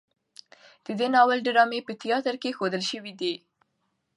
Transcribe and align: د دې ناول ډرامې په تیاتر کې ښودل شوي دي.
د 0.85 0.87
دې 0.99 1.07
ناول 1.15 1.39
ډرامې 1.47 1.79
په 1.87 1.93
تیاتر 2.01 2.35
کې 2.41 2.55
ښودل 2.57 2.83
شوي 2.91 3.13
دي. 3.21 3.33